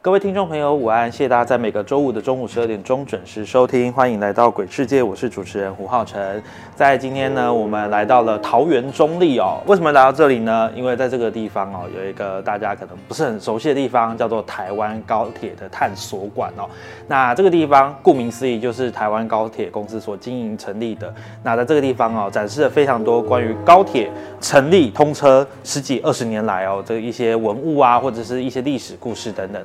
[0.00, 1.10] 各位听众朋友，午安！
[1.10, 6.40] 谢谢大家在每个周五的中午十二点钟准时收听，欢迎来到鬼世界，我是主持人胡浩辰。
[6.76, 9.60] 在今天呢，我们来到了桃园中立哦。
[9.66, 10.70] 为什么来到这里呢？
[10.72, 16.70] 因为在这个地方哦，有一个大家可能不是很熟悉的地方，叫做台湾高铁的探索馆哦。
[17.08, 21.12] 那这个地方顾名思义，就是台湾高铁公司所经营成立的。
[21.42, 24.08] 那在这个地方哦，展示了非常多关于高铁
[24.40, 29.60] 成立、通车十几二十年来哦，这一些文物啊，或者是一些历史故事等等。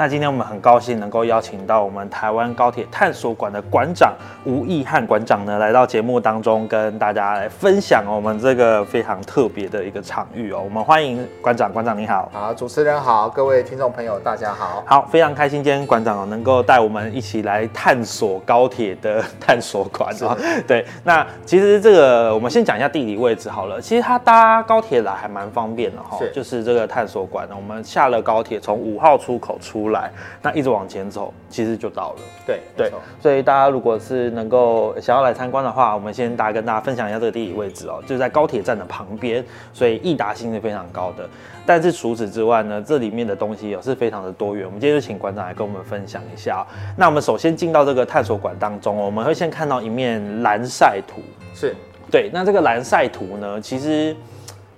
[0.00, 10.60] 那今天我们很高兴能够邀请到我们台湾高铁探索馆的馆长吴义汉馆长呢，来到节目当中跟大家来分享我们这个非常特别的一个场域哦。
[10.62, 12.30] 我们欢迎馆长，馆长你好。
[12.32, 14.84] 好，主持人好，各位听众朋友大家好。
[14.86, 20.38] 好，非常开心今天馆长哦能够带我们一起来探索高铁的探索馆哦。
[20.64, 23.80] 对，那其实这个我们先讲一下地理位置好了。
[23.80, 30.10] 其实它搭高铁来还蛮方便的哈，是就是这个探索馆呢，我们下了高铁从五号出口出来，
[30.42, 32.18] 那一直往前走，其实就到了。
[32.46, 41.28] 对对，所以大家如果是能够想要来参观的话，我们先大家跟大家分享一下这个地理位置哦，就是在高铁站的旁边，所以易达性是非常高的。
[41.66, 44.64] 但是除此之外呢，这里面的东西也是非常的多元。
[44.64, 46.66] 我们今天就请馆长来跟我们分享一下哦、
[46.96, 51.20] 那我们首先进到这个探索馆当中哦，我们会先看到一面蓝晒图。
[51.54, 51.74] 是
[52.10, 54.16] 对，那这个蓝晒图呢，其实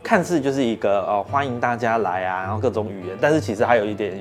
[0.03, 4.19] 看似就是一个呃欢迎大家来啊，然后各种语言，但是其实还有一点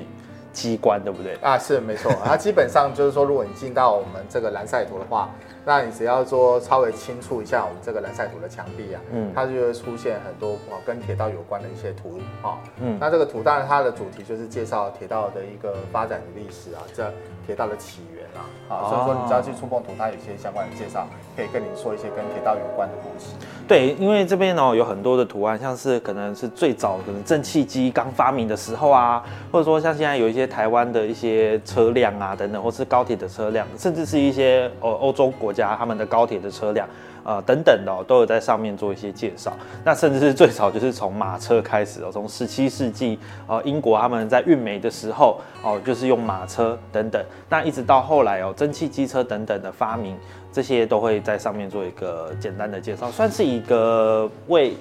[0.52, 1.34] 机关，对不对？
[1.42, 2.12] 啊，是没错。
[2.24, 5.30] 它基本上就是说，如果你进到我们这个蓝赛图的话，
[5.64, 12.58] 那你只要说稍微轻触一下我们这个蓝晒图的墙壁啊，嗯它就会出现很多哦跟铁道有关的一些图啊。
[12.80, 17.10] 嗯那这个图当然它的主题就是介绍铁道的一个发展的历史啊，这
[17.46, 18.40] 铁道的起源啊。
[18.68, 21.04] 啊，所以说你只要去触碰图，它有一些相关的介绍，
[21.36, 23.34] 可以跟你说一些跟铁道有关的故事。
[23.66, 36.88] 对，因为这边呢有很多的图案，像是可能是最早可能蒸汽机刚发明的时候啊，或者说像现在有一些台湾的一些车辆啊等等，或是高铁的车辆，甚至是一些呃欧洲国家他们的高铁的车辆。
[37.22, 39.52] 呃，等等的、哦、都有在上面做一些介绍。
[39.84, 47.22] 那甚至是最早就是从马车开始哦，从十七世纪呃英国他们在运煤的时候哦，就是用马车等等。
[47.46, 50.16] 那一直到后来哦，蒸汽机车等等的发明，
[50.50, 54.74] 这些都会在上面做一个简单的介绍，算是一个为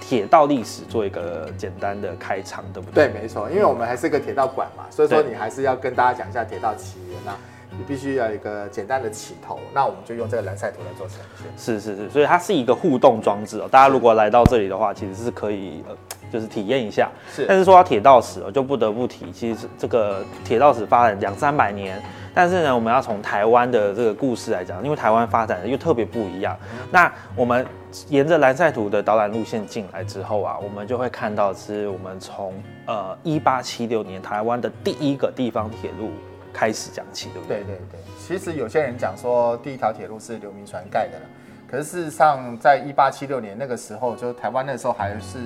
[0.00, 3.08] 铁道历史做一个简单的开场，对不对？
[3.08, 7.36] 对，没错，因为我们还是个铁道馆嘛，所以说你还是要跟大家讲一下铁道起源啊，
[7.80, 11.46] 你必须要有一个简单的起头，那我们就用这个蓝晒图来做呈现。
[11.56, 13.66] 是是是，所以它是一个互动装置哦。
[13.70, 15.96] 大家如果来到这里的话，其实是可以呃，
[16.30, 17.10] 就是体验一下。
[17.34, 21.98] 是但是说到铁道史哦，就不得不提，其实这个铁道史发展两三百年，
[22.34, 26.54] 但是呢，我们要从台湾的这个故事来讲，因为台湾发展的又特别不一样。
[26.90, 27.66] 那我们
[28.10, 32.52] 沿着蓝晒图的导览路线进来之后啊，我们就会看到是我们从
[32.84, 36.10] 呃一八七六年台湾的第一个地方铁路
[36.52, 37.58] 开始讲起，对不对？
[37.58, 41.26] 对对对，其实有些人讲说第一条铁路是刘铭传盖的了，
[41.68, 45.38] 可是事实上在一八七六年那个时候，就台湾那时候还是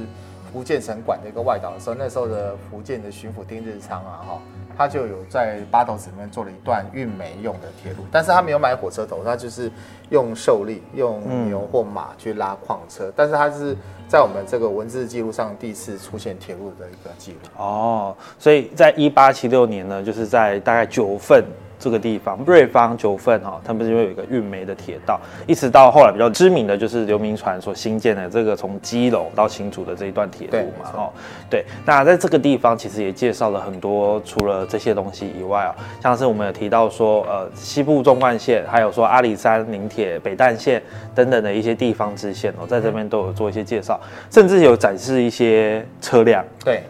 [0.53, 4.43] 福建省管的一个外岛的时候，那时候的福建的巡抚丁日昌啊，哈，
[4.76, 9.70] 他就有在八斗子里面做了一段运煤用的铁路，但是他没有买火车头，他就是
[10.10, 13.76] 用受力用牛或马去拉矿车，但是他是
[14.08, 17.38] 在我们这个文字记录上第一次出现铁路的一个记录。
[17.56, 21.44] 哦，所以在一八七六年呢，就是在大概九份
[21.79, 31.12] 这个地方，瑞芳九份哈、他们就有一个运煤的铁道，一直到后来比较知名的就是刘铭传所新建的这个从基隆到新竹的这一段铁路嘛哦，
[31.50, 40.82] 对，那在这个地方其实也介绍了很多，除了这些东西以外啊，像是我们有提到说，呃，西部纵贯线，还有说阿里山林铁北淡线
[41.15, 44.00] 等等的一些地方支线哦，在这边都有做一些介绍，
[44.31, 46.44] 甚至有展示一些车辆。
[46.65, 46.82] 对，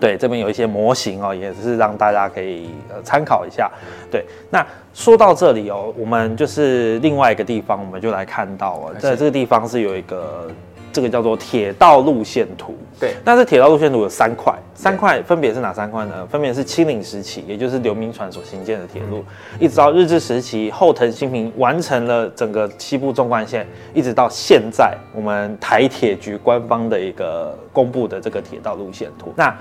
[0.00, 3.70] 对，这边有一些模型哦，也是让大家可以呃参考一下。
[4.10, 10.50] 对，那说到这里哦，我们就是另外一个地方，我们就来看到哦，在这个地方是有一个
[10.92, 12.76] 这个叫做铁道路线图。
[13.00, 16.26] 对，那这铁道路线图有三块，三块分别是哪三块呢？
[16.26, 19.24] 分别是清领时期，也就是刘铭传所兴建的铁路，
[19.58, 29.32] 一直到日治时期，后藤新平完成了整个西部纵贯线，一直到现在我们台铁局官方的一个公布的这个铁道路线图。
[29.34, 29.52] 那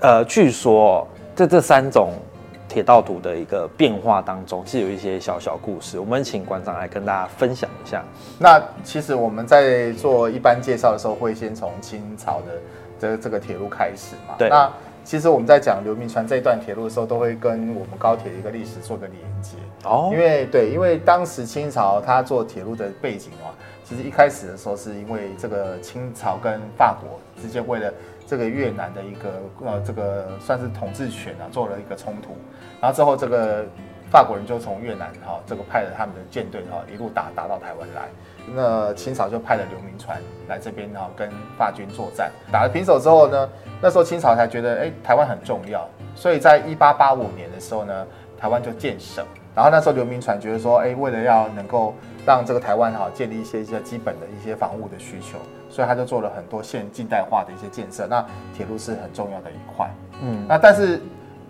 [0.00, 2.12] 呃，据说在这三种
[2.68, 8.04] 铁道图的一个变化当中，是有一些小小故事，我们请馆长来跟大家分享一下。
[8.38, 12.60] 那其实我们在做一般介绍的时候，会先从清朝的
[13.00, 14.34] 这这个铁路开始嘛。
[14.38, 14.70] 对那
[15.02, 19.56] 其实我们在讲刘铭传这一段铁路的时候，都会跟我们高铁的一个历史做个连接。
[19.84, 23.50] 哦因为对，因为当时清朝它做铁路的背景啊，
[23.84, 27.92] 其实一开始的时候是因为这个清朝跟法国之间为了
[28.28, 32.36] 这个越南的一个呃这个算是统治权啊，做了一个冲突，
[32.78, 33.64] 然后之后这个
[34.10, 38.08] 法国人就从越南哈、这个派了他们的舰队哈、一路打打到台湾来，
[38.54, 43.48] 那清朝就派了刘铭传来这边哈、跟法军作战，打了平手之后呢，
[43.80, 48.06] 那时候清朝才觉得哎台湾很重要，所以在一八八五年的时候呢，
[48.38, 49.24] 台湾就建省。
[49.58, 51.92] 然后那时候刘铭传觉得说，哎，为了要能够
[52.24, 55.36] 让这个台湾哈建立一些一些基本的一些防务的需求，
[55.68, 58.06] 所以他就做了很多现近代化的一些建设。
[58.06, 58.24] 那
[58.56, 59.90] 铁路是很重要的一块。
[60.22, 61.02] 嗯，那但是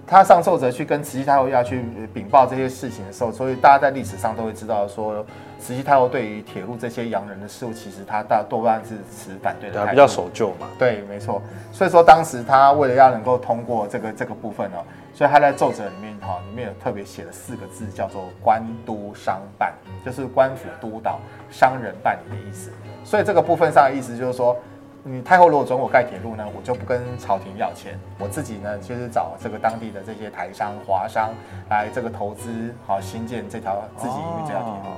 [0.06, 5.22] 他上奏折去跟慈禧太后要去呃禀报这些事情的时候，所以大家在历史上都会知道说，
[5.58, 9.86] 慈禧太后对于铁路这些洋人的事物，其实他大多半是持反对的。
[9.88, 10.66] 比较守旧嘛。
[10.78, 11.42] 对，没错。
[11.72, 14.78] 所以说当时他为了要能够通过这个这个部分呢、
[15.18, 19.74] 所以他在奏折里面哈、里面有特别写了四个字，叫做官督商办，
[20.06, 21.18] 就是官府督导
[21.50, 22.70] 商人办理的意思。
[23.02, 24.56] 所以这个部分上的意思就是说。
[25.04, 31.30] 你太后如果准我盖铁路呢，我就不跟朝廷要钱，我自己呢就是找这个当地的这些台商、华商
[31.70, 34.90] 来这个投资，好新建这条自己营运这条铁路。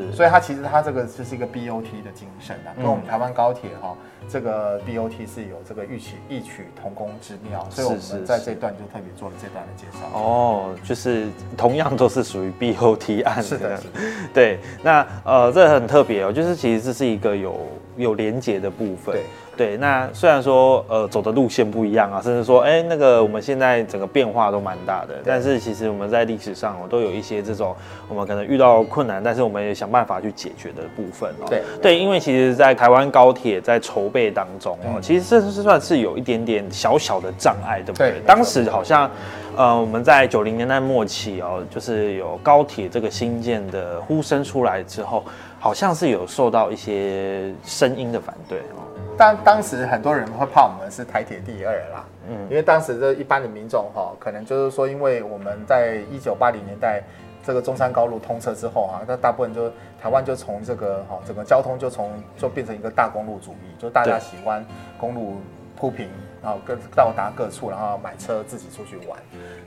[0.00, 3.96] 是，所以它其实它这个就是一个 BOT 的精神啊，跟我们嗯台湾高铁哈、
[4.28, 10.18] 这个 BOT 是有这个异曲异曲同工之妙，所以我们在这段就特别做了这段的介绍。
[10.18, 13.90] 哦，就是同样都是属于 BOT 案是的，是的，
[14.32, 17.66] 对，那呃，这很特别哦，就是其实这是一个有
[17.96, 19.14] 有连结的部分。
[19.14, 19.24] 对
[19.56, 27.74] 对，那虽然说呃走的路线不一样啊，甚至说哎那个我们现在整个变化都蛮大的，但是其实我们在历史上哦都有一些这种
[28.08, 31.46] 我们可能遇到困难，但是我们也想办法去解决的部分哦。
[31.48, 38.14] 对对，因为其实，在台湾高铁在筹备当中哦，嗯其实这是算是有一点点小小的障碍，对不对？
[38.26, 39.10] 当时好像。
[39.56, 45.22] 呃，我们在九零年代末期哦，就是有高铁这个新建的呼声出来之后，
[45.60, 48.82] 好像是有受到一些声音的反对哦。
[49.16, 52.36] 当当时很多人会怕我们是台铁第二啦，嗯。
[52.36, 57.02] 嗯，因为当时这一般的民众哈，可能就是说，因为我们在一九八零年代
[57.44, 59.70] 这个中山高路通车之后啊，那大部分就
[60.00, 64.64] 台湾就从这个哈整个交通就从就变成一个大公路主义，就大家喜欢
[64.98, 65.36] 公路
[65.76, 66.08] 铺平，
[66.44, 69.18] 然后各到达各处，然后买车自己出去玩。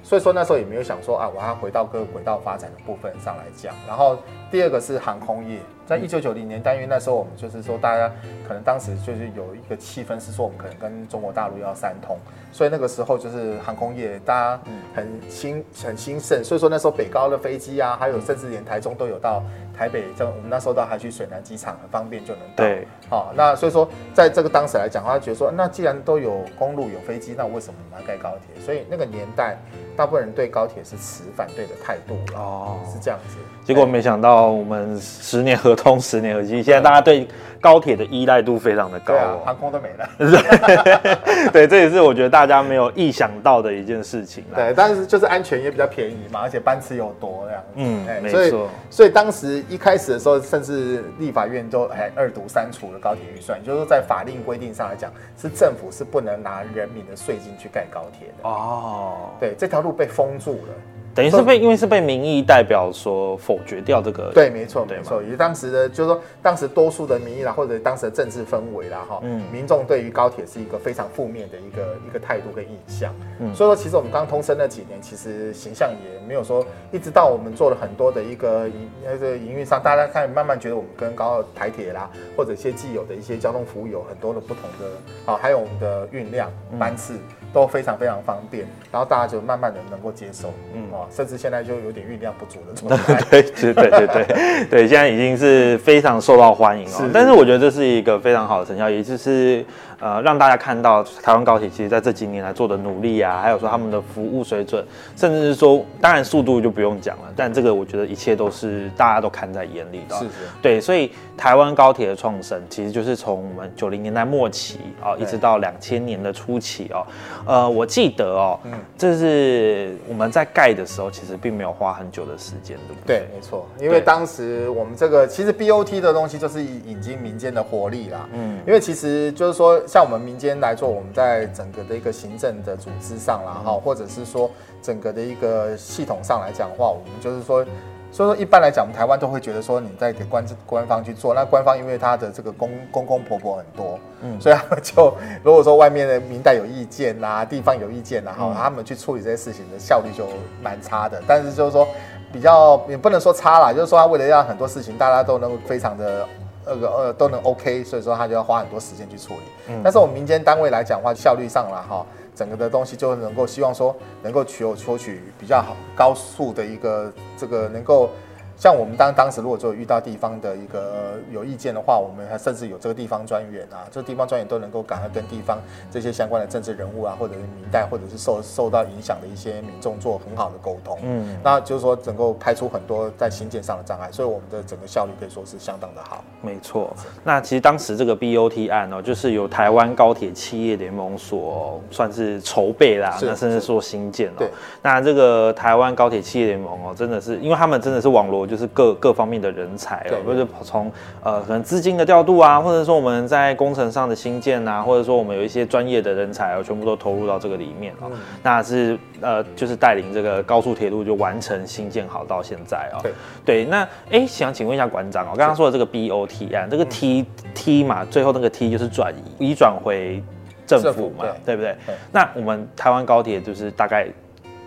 [0.03, 3.73] 所以说那时候也没有想说啊，我要回到各个轨道发展的部分上来讲。
[3.87, 4.17] 然后
[4.51, 8.09] 第二个是航空业，在一九九零年代，因为那时候我们就是说大家
[8.47, 12.17] 可能当时就是有一个气氛是说我们可能跟中国大陆要三通，
[12.51, 14.61] 所以那个时候就是航空业大家
[14.93, 19.43] 很兴很兴盛，所以说那时候北高的飞机啊，还有甚至连台中都有到
[19.77, 22.63] 台北，像我们那时候到还去水南机场很方便就能到。
[22.63, 28.61] 对，好、那所以说，在这个当时来讲，他觉得说，那既然都有公路有飞机，那为什么我们要盖高铁？
[28.63, 29.57] 所以那个年代，
[29.97, 33.37] 大部分人对高铁是持反对的态度，哦是这样子。
[33.65, 37.27] 结果没想到我们十年合通，十年合机，现在大家对
[37.59, 39.41] 高铁的依赖度非常的高对啊，哦。
[39.43, 40.09] 航空都没了。
[41.51, 44.45] 对，这也是我觉得大家没有意想到的一件事情。
[44.55, 47.67] 对，但是就是安全也比较便宜嘛，而且班次又多这样子。
[47.75, 55.11] 嗯哎没错所以当时一开始的时候，甚至立法院都还二读删除了高铁预算，也就是说在法令规定上来讲，
[55.41, 58.47] 是政府是不能拿人民的税金去盖高铁的。
[58.47, 60.73] 哦，对，这条路被封住了。
[61.15, 64.29] 等于是被因为是被民意代表所否决掉这个。
[64.35, 73.11] 对，没错，没错，也是当时的，就是说当时多数的民意啦，或者当时的政治氛围啦，哈，嗯民众对于高铁是一个非常负面的一个一个态度跟印象。
[73.39, 87.15] 嗯所以说，其实我们刚通车那几年，其实形象也没有说，一直到我们做了很多的一个营那个营运上，大家开始慢慢觉得我们跟高台铁啦，或者一些既有的一些交通服务有很多的不同的啊，还有我们的运量班次，
[87.53, 93.21] 都非常非常方便，然后大家就慢慢的能够接受，嗯哦，甚至现在就有点运量不足的状态。
[93.31, 97.09] 对对对对对对，现在已经是非常受到欢迎哦是。
[97.13, 99.65] 但是我觉得这是一个非常好的成效，也就是
[99.99, 104.85] 呃让大家看到台湾高铁其实在这几年来做的努力啊，还有说他们的服务水准，
[105.15, 110.19] 甚至是说当然速度就不用讲了，但这个我觉得一切都是大家都看在眼里的哦。
[110.19, 117.05] 是是对，所以台湾高铁的创生其实就是从我们九零年代末期啊、一直到两千年的初期哦。
[117.45, 123.19] 呃，我记得哦，嗯这是我们在盖的时候，其实并没有花很久的时间，对不对？
[123.19, 128.27] 对，没错，因为当时我们这个其实 BOT 的东西就是引进民间的活力啦。
[128.33, 134.51] 嗯，因为其实就是说，像我们民间来做，我们在整个的一个行政的组织上啦，哈、或者是说
[134.81, 137.65] 整个的一个系统上来讲的话，我们就是说。
[138.09, 145.13] 所以说，一般来讲，我们台湾都会觉得说你在给官官方去做，那官方因为他的这个公公公婆婆很多，嗯，所以他们就
[145.43, 150.25] 如果说外面的民代有意见呐、地方有意见呐、哈、他们去处理这些事情的效率就
[150.63, 151.21] 蛮差的。
[151.27, 151.85] 但是就是说，
[152.31, 156.25] 比较也不能说差啦，就是说他为了让很多事情大家都能够非常的
[156.67, 159.73] 那个呃都能 OK，所以说他就要花很多时间去处理。
[159.83, 162.05] 但是我们民间单位来讲的话，效率上了哈，
[162.35, 168.09] 整个的东西就能够希望说能够取有求取比较好高速的一个这个能够。
[168.57, 175.59] 像我们当当时如果就遇到地方的一个呃有意见的话，我们还甚至有这个地方专员啊，这个地方专员都能够赶快跟地方
[175.91, 180.97] 这些相关的政治人物啊，或者是民代，或者是受受到影响的一些民众做很好的沟通。
[181.03, 186.23] 嗯，那就是说能够排除很多在新建上的障碍，所以我们的整个效率可以说是相当的好。
[186.41, 186.91] 没错。
[187.23, 194.49] 那其实当时这个 BOT 案哦，就是由台湾高铁企业联盟所算是筹备啦，那甚至是说新建哦对。
[194.81, 200.91] 那这个台湾高铁企业联盟哦，真的是因为他们真的是网罗就是各各方面的人才哦对，不是从
[201.23, 208.09] 呃可能资金的调度啊，或者说我们在工程上的新建啊，或者说我们有一些专业的人才哦，全部都投入到这个里面哦。
[208.41, 212.99] 那是呃就是带领这个高速铁路就完成新建好到现在哦。
[213.01, 213.11] 对
[213.45, 220.23] 对，那哎，想请问一下馆长哦，刚刚说的这个 BOT 案，这个 T、T 嘛，最后那个 T 就是转移，移转回
[220.65, 221.95] 政府嘛，府对对不对对？
[222.11, 224.07] 那我们台湾高铁就是大概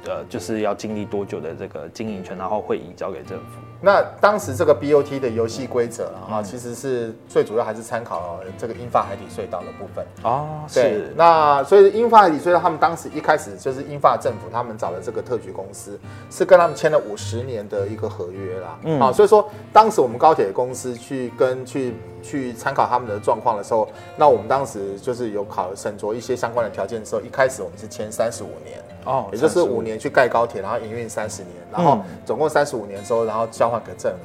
[0.07, 3.45] 呃，就是要经历多久的这个经营权，然后会移交给政府？
[3.83, 10.04] 那当时这个 BOT 的游戏规则啊，其实是最主要还是参考这个英法海底隧道的部分。
[10.23, 15.99] 哦，对是，，那所以英法海底隧道他们当时一开始就是英法政府他们找的这个特许公司，
[16.30, 18.78] 是跟他们签了五十年的一个合约啦。
[18.85, 28.78] 嗯啊，所以说当时我们高铁公司去跟去去参考他们的状况的时候，那我们当时就是有考审酌一些相关的条件的时候，一开始我们是签三十五年。
[29.04, 34.19] 哦也就是五年去盖高铁，然后营运三十年，然后嗯总共三十五年之后，然后交还给政府。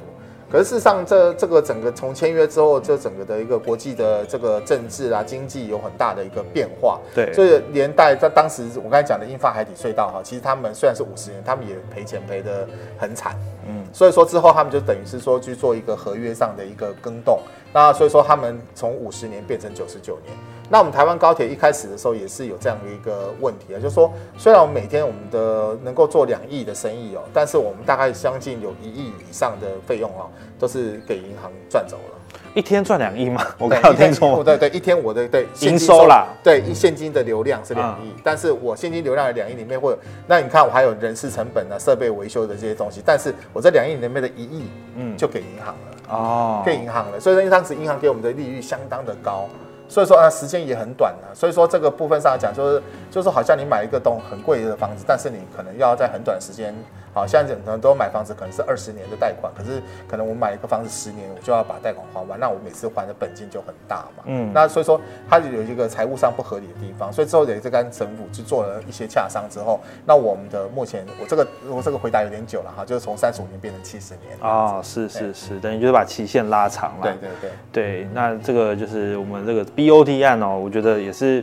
[0.48, 7.00] 可是事实上这，这个整个从签约之后，这整个的一个国际的这个政治啊、经济有很大的一个变化。
[7.12, 12.64] 对所以连带在当时我刚才讲的英法海底隧道哈，其实他们虽然是五十年，他们也赔钱赔的
[12.96, 13.36] 很惨。
[13.66, 17.40] 嗯，所以说之后他们就等于是说去做一个合约上的一个更动。
[17.72, 20.32] 那所以说他们从五十年变成九十九年。
[20.68, 32.16] 那我们台湾高铁一开始的时候也是有这样的一个问题啊，就是说虽然我们每天我们的能够做两亿的生意哦，但是我们大概将近有一亿以上的费用哦，都是给银行赚走了。
[32.54, 33.46] 一天赚两亿吗？
[33.58, 44.62] 我对刚有听对对，一天我的对现营金收啦，对，一现金的流量是两亿，但是我现金流量的两亿里面会有，那你看我还有人事成本啊、设备维修的这些东西，但是我这两亿里面的一亿，
[44.96, 46.14] 嗯嗯，就给银行了。
[46.16, 49.48] 哦，给银行了，所以说当时银行给我们的利率相当的高，
[49.88, 56.74] 所以说啊时间也很短啊，所以说这个部分上来讲，就是就是好像你买一个东很贵的房子，但是你可能要在很短时间，
[57.16, 77.02] 好像可能都买房子可能是二十年的贷款，可是可能我买一个房子十年，我就要把贷款还完，那我每次还的本金就很大嘛，嗯嗯，那所以说它就有一个财务上不合理的地方，所以之后也是跟政府去做了一些洽商之后，那我们的目前我这个我这个回答有点久了哈，就是从三十五年变成七十年，哦，是是是，等于就是把期限拉长了。
[77.02, 77.50] 对对对。
[77.72, 81.42] 对，那这个就是我们这个 BOT 案哦，我觉得也是，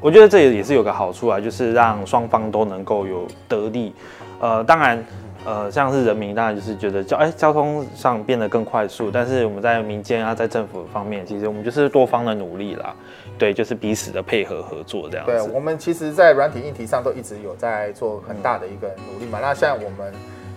[0.00, 3.94] 我觉得这也也是有个好处啊，就是让双方都能够有得利。
[4.40, 5.04] 呃，当然，
[5.44, 12.94] 呃，像是人民当然就是觉得交哎交通上变得更快速，但是我们在民间啊，在政府方面，其实我们就是多方的努力啦。
[13.38, 19.38] 对，就是彼此的配合合作这样对，我们其实，在软体硬体上都一直有在做很大的一个努力嘛。
[19.40, 20.12] 那现在我们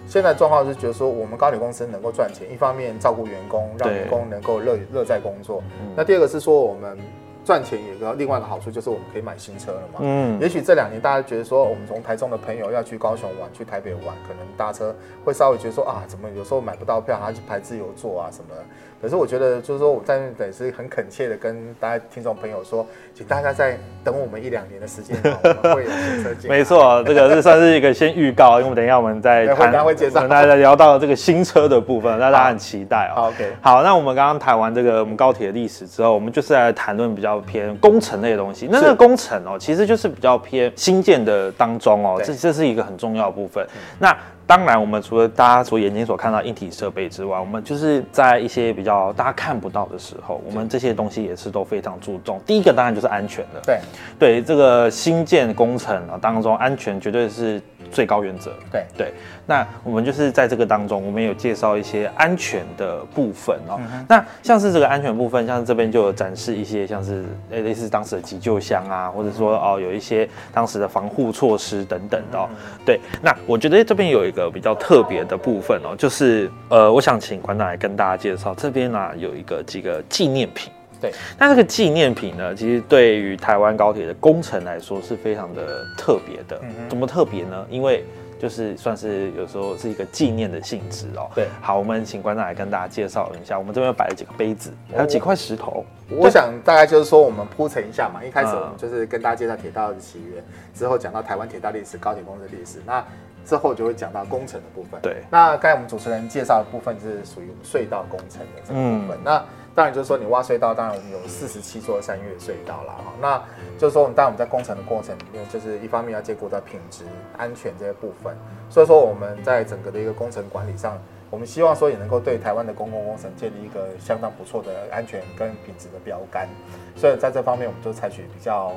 [0.05, 5.63] 现在状况是觉得说，我们高铁公司能够赚钱，一方面照顾员工，让对员工能够乐乐在工作。
[5.95, 6.97] 那第二个是说，我们
[7.43, 10.00] 赚钱有个另外一个好处就是我们可以买新车了嘛。
[10.01, 14.95] 嗯，也许这两年大家觉得说，我们从台中的朋友要去高雄玩，去台北玩，可能搭车
[15.25, 18.63] 会稍微觉得说啊，怎么有时候买不到票，还要去排自由座啊什么的。
[19.03, 26.50] 可是我觉得，就是说我在那等是很恳切的跟大家听众朋友说，请大家再等我们一两年的时间，我们会有新车进。
[26.50, 33.15] 没错，这个是算是一个先预告，因为等一下我们再谈会介绍跟大家聊到这个新车的部分，让大家很期待哦。
[33.15, 38.69] 好，OK，好，那我们刚刚谈完这个我们高铁的历史之后，我们就是来谈论比较偏工程类的东西。
[38.72, 43.67] 那这个工程哦，其实就是比较偏新建的当中哦，这这是一个很重要的部分。
[44.00, 52.39] 那当然，我们除了大家所眼睛所看到硬体设备之外，我们就是在一些比较大家看不到的时候，我们这些东西也是都非常注重。
[52.45, 53.62] 第一个当然就是安全了。
[53.65, 53.79] 对
[54.19, 57.62] 对，这个新建工程啊当中，安全绝对是
[57.93, 58.51] 最高原则。
[58.71, 59.13] 对对，
[59.45, 63.79] 那我们就是在这个当中，我们有介绍一些安全的部分哦。
[63.79, 72.50] 嗯那像是这个安全部分，像是这边就有展示一些像是诶类似当时的急救箱啊，或者说哦有一些当时的防护措施等等的、哦。
[72.50, 80.71] 嗯对，那我觉得这边有一个比较特别的部分哦，就是呃，我想请馆长来跟大家介绍，这边呢、有一个几个纪念品。
[81.03, 86.57] 对，那这个纪念品呢，其实对于台湾高铁的工程来说是非常的特别的。
[86.63, 87.65] 嗯怎么特别呢？
[87.69, 88.05] 因为
[88.39, 91.29] 就是算是有时候是一个纪念的性质哦。
[91.36, 95.86] 对好，我们请馆长来跟大家介绍一下，我们这边摆了几个杯子，还有几块石头。
[96.10, 98.24] 我想大概就是说，我们铺陈一下嘛。
[98.24, 100.41] 一开始嗯我们就是跟大家介绍铁道的起源，
[100.74, 103.03] 之后讲到台湾铁道历史、高铁工程历史，那
[103.45, 105.01] 之后就会讲到工程的部分。
[105.01, 109.17] 对那刚才我们主持人介绍的部分是属于我们隧道工程的这个部分。
[109.24, 109.43] 那
[109.75, 112.94] 当然就是说，你挖隧道，当然我们有四十七座山岳隧道啦。
[113.03, 113.13] 哈。
[113.20, 113.44] 那
[113.77, 117.06] 就是说，当然我们在工程的过程里面，就是一方面要兼顾到品质、
[117.38, 118.36] 安全这些部分。
[118.70, 120.98] 所以说我们在整个的一个工程管理上，
[121.30, 126.48] 我们希望说也能够对台湾的公共工程建立一个相当不错的安全跟品质的标杆。
[126.96, 128.74] 所以在这方面，我们就采取比较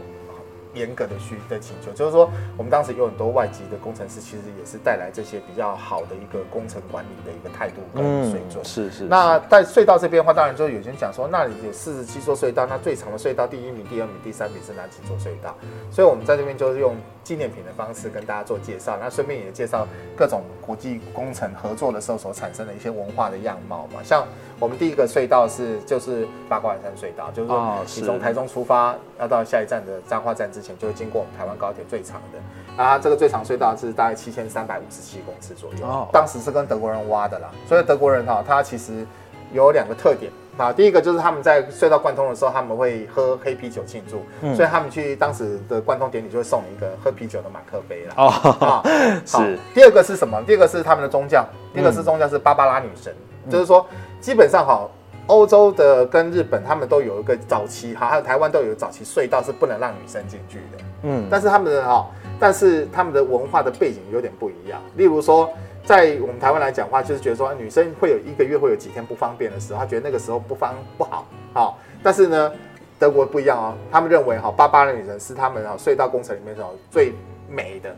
[0.76, 8.62] 严格的需的请求，就是说，我们当时有很多外籍的工程师，其实也是带来这些比较好的一个工程管理的一个态度跟水准。
[8.62, 9.04] 嗯是是。
[9.04, 15.56] 那在隧道这边的话，当然就有人讲说，那里有四十七座隧道，那最长的隧道第一名、第二名、第三名是哪几座隧道？
[15.90, 24.02] 所以我们在这边就是用纪念品的方式跟大家做介绍，那顺便也介绍各种国际工程合作的时候所产生的一些文化的样貌嘛。
[24.04, 24.26] 像
[24.58, 32.82] 我们第一个隧道是就是八卦山隧道，就是哦说你从台中出发要到下一站的彰化站之前，就会经过我们台湾高铁最长的。
[32.82, 37.50] 啊，这个最长隧道是大概七千三百五十七公尺左右，哦当时是跟德国人挖的啦。
[37.68, 39.06] 所以德国人哈、他其实
[39.52, 48.14] 有两个特点啊，第一个就是他们在隧道贯通的时候，他们会喝黑啤酒庆祝，嗯所以他们去当时的贯通典礼就会送你一个喝啤酒的马克杯啦。
[48.16, 48.82] 哦，
[49.24, 49.58] 是。
[49.74, 50.42] 第二个是什么？
[50.46, 53.14] 第二个是他们的宗教，第二个是宗教是芭芭拉女神，
[53.50, 53.86] 就是说
[54.20, 54.88] 基本上哈。
[55.28, 60.84] 欧洲的跟日本，他们都有一个早期，哈，还有台湾都有早期隧道是不能让女生进去的。
[61.02, 62.06] 嗯，但是他们的哈，
[62.38, 64.80] 但是他们的文化的背景有点不一样。
[64.94, 65.50] 例如说，
[65.84, 71.78] 在我们台湾来讲的话，就是觉得说女生会有一个月会有几天不方便的时候，她觉得那个时候不方不好，好。
[72.04, 72.52] 但是呢，
[72.96, 77.12] 德国不一样哦，他们认为哈，巴巴的女神是他们哈隧道工程里面哦最
[77.50, 77.92] 美的。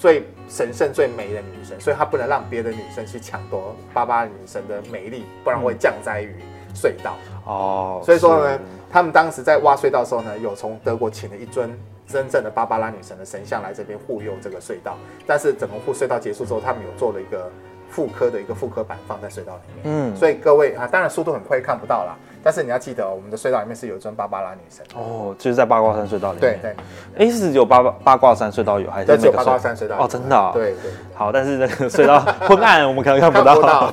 [0.00, 6.34] 最神圣、最美的女神，所以她不能让别的女生去抢夺巴巴女神的美丽，不然会降灾于
[6.74, 7.16] 隧道。
[7.44, 8.58] 哦，所以说呢，
[8.90, 14.96] 他们当时在挖隧道的时候呢，有从德国请了一尊真正的芭芭拉女神的神像来这边护佑这个隧道。
[15.26, 17.52] 但是整个护隧道结束之后，他们有做了一个
[17.90, 19.82] 复刻的一个复刻版放在隧道里面。
[19.84, 24.84] 嗯，所以各位啊，当然速度很快看不到啦，但是你要记得、哦，我们的隧道里面是有一尊芭芭拉女神。
[24.94, 26.58] 哦，就是在八卦山隧道里面。
[26.62, 26.74] 对
[27.16, 30.50] 对，哎，是只有八八卦山隧道有，还是对，只有八卦山隧道哦，真的啊。
[30.52, 30.90] 对对。
[31.14, 33.90] 好，但是那个隧道昏暗，我们可能看不看不到。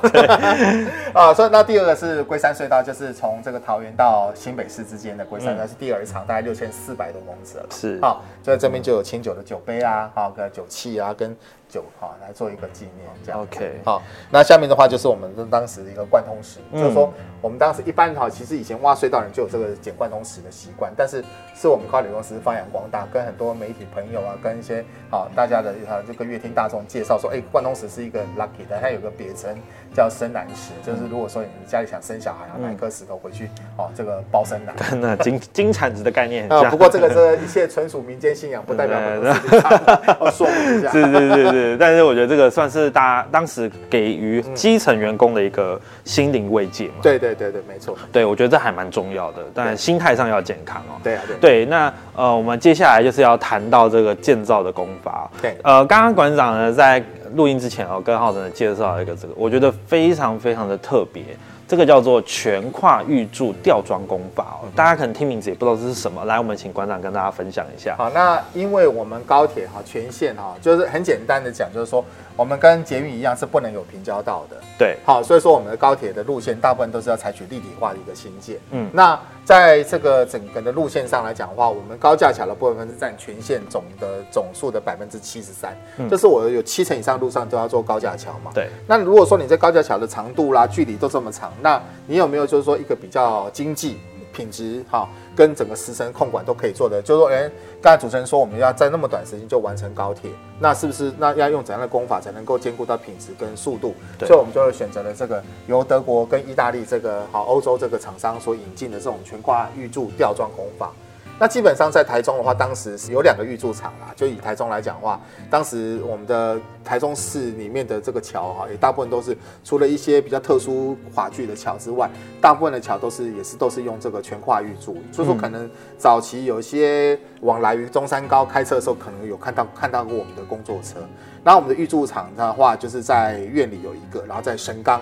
[1.20, 7.66] 啊，所以那第二个是龟山隧道，就是从这个桃园到新北市之间的龟山隧道，是第二长，大概六千四百多公尺了。
[7.70, 11.36] 是好，所以这边就有清酒的酒杯啊，好，跟酒器啊，跟
[11.68, 13.40] 酒哈来做一个纪念，这样。
[13.42, 21.22] OK 好，那下面的话就是我们当时的一个贯通石，嗯就是说我们当时一般哈，其实以前挖隧道人就有这个捡贯通石的习惯，但是
[21.54, 29.54] 是我们高铁公司发扬光大，跟很多媒体朋友啊，跟一些好大家的啊就跟乐听大众介绍说，哎，贯通石是一个 lucky 的，它有个别称
[29.94, 34.74] 叫生男石，就是如果说你家里想生小孩啊，拿一颗石头回去，哦，这个包生男。
[34.88, 36.70] 真的金金铲子的概念很啊，像。
[36.70, 40.90] 不过这个这一切纯属民间信仰，不代表本事立场，要说明一下。
[40.92, 46.94] 是是是是，但是我觉得这个算是大家当时给予基层员工的一个心灵慰藉嘛。
[47.02, 47.96] 对对对对，没错。
[48.12, 51.00] 对，我觉得这还蛮重要的，但心态上要健康哦。
[51.02, 51.36] 对啊对。
[51.38, 55.30] 对，那呃，我们接下来就是要谈到这个建造的功法。
[55.42, 57.02] 对呃，刚刚馆长呢在
[57.34, 61.24] 录音之前我，跟浩辰介绍一个这个，我觉得非常非常的特别，
[61.68, 64.68] 这个叫做全跨预柱吊装工法哦。
[64.74, 67.94] 大家可能听名字也不知道这是什么，来，我们请馆长跟大家分享一下。
[67.98, 72.02] 好，那因为我们高铁哈全线哈，就是很简单的讲，就是说
[72.34, 74.56] 我们跟捷运一样是不能有平交道的。
[74.78, 78.56] 对，好，所以说我们的高铁的路线大部分都是要采取立体化的一个新建。
[78.70, 85.76] 嗯嗯，那在这个整个的路线上来讲的话，我们高架桥的部分是占全线总的总数的百分之七十三，
[86.08, 88.52] 就是我有七成以上路上都要做高架桥嘛。
[88.54, 93.98] 对，那如果说你在高架桥的长度啦、距离都这么长，那你有没有就是说一个比较经济、
[94.32, 97.02] 品质哈，跟整个时程控管都可以做的？
[97.02, 97.50] 就是说，哎，
[97.82, 103.94] 刚才主持人说我们要在那么短时间就完成高铁，那是不是那要用怎样的工法才能够兼顾到品质跟速度？
[104.18, 110.92] 对所以我们就选择了这个由德国跟意大利这个好欧洲这个厂商所引进的这种全挂预铸吊装工法。
[111.38, 114.12] 那基本上在台中的话，当时是有两个预铸厂啦。
[114.16, 124.96] 就以台中来讲的话，当时我们的台中市里面的这个桥哈，也大部分都是除了一些比较特殊华具的桥之外，大部分的桥都是也是都是用这个全跨预铸。
[125.12, 130.98] 所以说，可能早期有一些往来于中山高开车的时候，可能有看到看到过我们的工作车。
[131.44, 135.00] 然后我们的预铸厂的话，就是在院里有一个，然后在神冈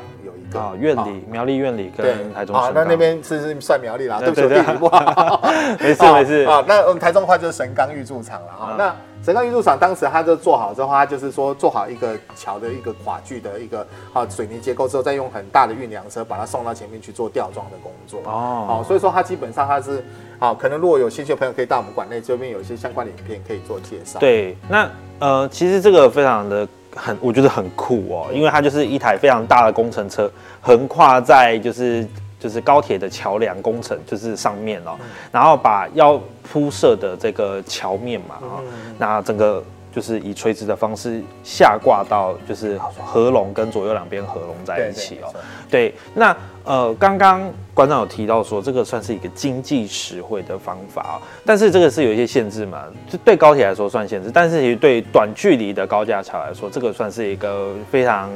[0.56, 5.42] 啊，院好里苗栗院里对跟台中好，那那边是是算苗栗啦，对对不对对地理不好。
[5.80, 6.64] 没事啊没事啊。
[6.66, 8.66] 那我们台中的话就是神冈玉柱厂了哈。
[8.72, 18.20] 啊那神冈玉柱厂当时它就做好之后，它就是说做好一个桥的一个跨距的一个啊水泥结构之后，再用很大的运粮车把它送到前面去做吊装的工作。
[18.24, 20.04] 哦好，所以说它基本上它是
[20.38, 24.20] 好，可能如果有兴趣的朋友可以到我们馆内这边有一些相关的影片可以做介绍。
[24.20, 24.88] 对，那
[25.18, 30.28] 呃，其实这个非常的很，我觉得很酷哦，因为它就是一台非常大的工程车，
[30.60, 32.04] 横跨在就是
[32.40, 34.98] 就是高铁的桥梁工程就是上面哦，
[35.30, 38.58] 然后把要铺设的这个桥面嘛，啊、
[38.98, 39.62] 那整个。
[39.96, 45.34] 就是以垂直的方式下挂到，就是合拢跟左右两边合拢在一起哦。
[45.70, 58.30] 对那呃，刚刚馆长有提到说，这个算是一个经济实惠的方法、哦，但是这个是有一些限制嘛，就对高铁来说算限制，但是其实对短距离的高架桥来说，这个算是一个非常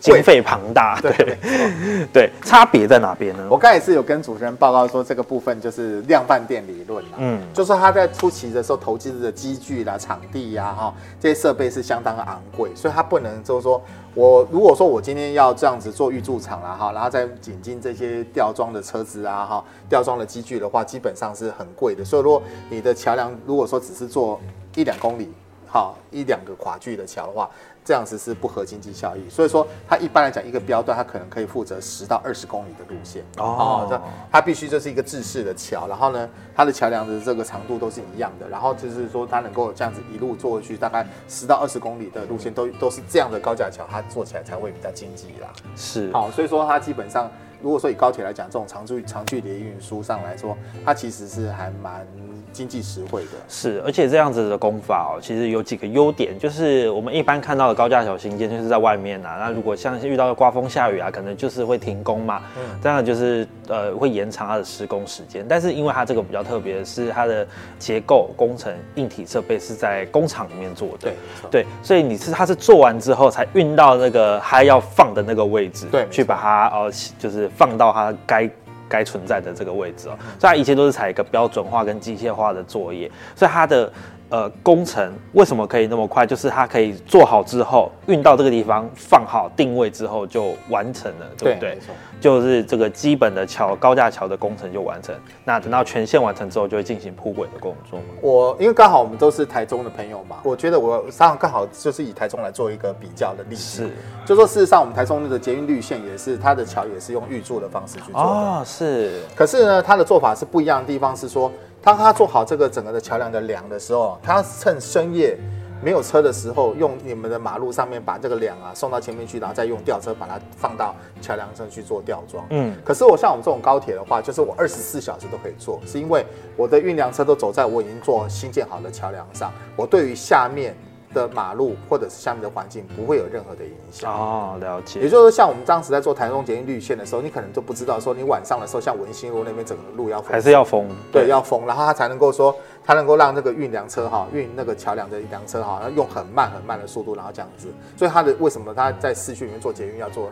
[0.00, 1.38] 经费庞大， 对对
[2.12, 3.46] 对，差别在哪边呢？
[3.50, 7.10] 我刚才也是有跟主持人报告说，这个部分就是量贩店理论啦。
[7.18, 13.82] 嗯就是他在初期的时候投资的机具啦、场地呀、哈这些设备是相当昂贵，所以他不能就是说
[14.14, 22.02] 我如果说我今天要这样子做预铸厂啦哈，然后再引进这些吊装的车子啊哈、吊装的机具的话，基本上是很贵的。
[22.04, 24.40] 所以如果你的桥梁如果说只是做
[24.74, 25.30] 一两公里，
[25.66, 27.48] 好一两个跨距的桥的话，
[27.84, 29.28] 这样子是不合经济效益。
[29.28, 33.24] 所以说，它一般来讲一个标段，它可能可以负责十到二十公里的路线。
[33.38, 45.48] 哦这它必须就是一个制式的桥，然后呢，它的桥梁的这个长度都是一样的，然后就是说它能够这样子一路做过去，大概十到二十公里的路线都都是这样的高架桥，它做起来才会比较经济啦。
[45.74, 47.30] 是好，所以说它基本上，
[47.62, 52.06] 如果说以高铁来讲，这种长距长距离运输上来说，它其实是还蛮
[52.52, 53.30] 经济实惠的。
[53.48, 65.44] 是，而且这样子的工法哦，其实有几个优点，就是我们一般看到的高架桥新建就是在外面啊，那如果像是遇到刮风下雨啊，可能就是会停工嘛，嗯这样就是呃会延长它的施工时间。
[65.48, 67.46] 但是因为它这个比较特别的是，它的
[67.78, 71.12] 结构工程硬体设备是在工厂里面做的，
[71.50, 78.50] 对，对，所以你是它是做完之后才运到那个它要放的那个位置，对去把它呃就是放到它该
[78.88, 83.92] 该存在的这个位置哦，所以它一切都是采一个标准化跟机械化的作业，所以它的
[84.30, 86.26] 呃工程为什么可以那么快？
[86.26, 91.80] 就是它可以做好之后运到这个地方放好定位之后就完成了，对不对没？
[91.80, 91.94] 错。
[92.20, 98.04] 就是这个基本的桥高架桥的工程就完成，那等到全线完成之后就会进行铺轨的工作嘛。
[98.20, 103.90] 我因为刚好我们都是台中的朋友嘛，我觉得我上刚好就是以台中来做一个比较的例子，是
[104.26, 111.50] 就说事实上我们台中的捷运绿线也是它的桥也是用预铸的方式去做的，哦，是可是呢，它的做法是不一样的地方是说，
[111.82, 115.38] 当他做好这个整个的桥梁的梁的时候，他趁深夜
[115.82, 122.44] 没有车的时候，用你们的马路上面把这个梁啊送到前面去，然后再用吊车把它放到桥梁上去做吊装。
[122.50, 130.76] 嗯可是我像我们这种高铁的话，就是我二十四小时都可以做，是因为我的运粮车都走在我已经做新建好的桥梁上，我对于下面
[131.12, 134.12] 的马路或者是下面的环境不会有任何的影响。
[134.12, 135.00] 哦，了解。
[135.00, 147.68] 也就是说，像我们当时在做台中捷运绿线的时候，你可能就不知道说，你晚上的时候，像文心路那边整个路要封还是要封，对要封，然后它才能够说，它能够让那个运粮车哈运那个桥梁的粮车哈，要用很慢很慢的速度，然后这样子。
[147.96, 150.30] 所以它的为什么它在市区里面做捷运要做，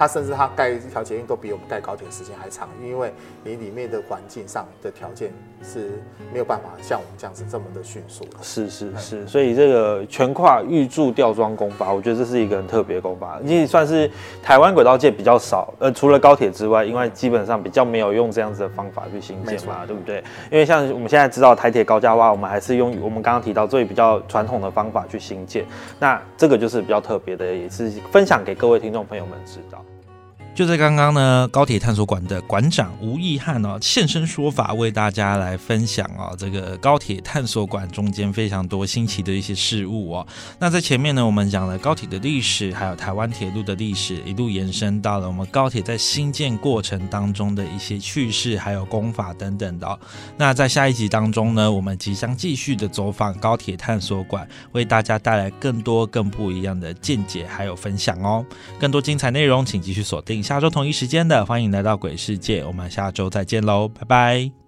[0.00, 3.12] 它甚至它盖一条捷运都比我们盖高铁时间还长，因为
[3.44, 5.30] 你里面的环境上的条件
[5.62, 6.00] 是
[6.32, 8.38] 没有办法像我们这样子这么的迅速的。
[8.40, 14.10] 是是是，所以这个全跨预铸吊装工法，我觉得这是一个很特别的工法，因为算是
[14.42, 20.24] 台湾轨道界比较少，呃，除了高铁之外，因为基本上比较没有用这样子的方法去新建嘛，对不对？
[20.50, 25.66] 因为像我们现在知道台铁高架化，我们还是用我们刚刚提到最比较传统的方法去新建，
[25.98, 29.84] 那这个就是比较特别的，也是分享给各位听众朋友们知道。
[30.52, 40.26] 就在刚刚呢，高铁探索馆的馆长吴义汉哦现身说法，为大家来分享哦这个高铁探索馆中间非常多新奇的一些事物哦。
[40.58, 49.98] 那在前面呢，我们讲了高铁的历史，还有台湾铁路的历史，一路延伸到了我们高铁在新建过程当中的一些趣事，还有功法等等的。
[50.36, 58.44] 那在下一集当中呢，我们即将继续的走访高铁探索馆，为大家带来更多更不一样的见解还有分享哦。
[58.78, 60.39] 更多精彩内容，请继续锁定。
[60.42, 64.59] 下周同一时间的，欢迎来到鬼世界，我们下周再见喽，拜拜。